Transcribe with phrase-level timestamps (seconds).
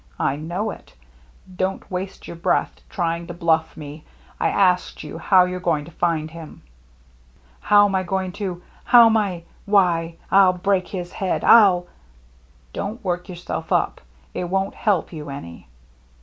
[0.17, 0.95] I know it.
[1.55, 4.03] Don't waste your breath trying to blufF me.
[4.39, 6.63] I asked you how you're going to find him.""
[7.69, 9.43] How'm I going to— how'm I—
[9.75, 11.85] why, I'll break his head— Til —"3o8 THE MERRY ANNE"
[12.73, 14.01] Don't work yourself up.
[14.33, 15.67] It won't help you any."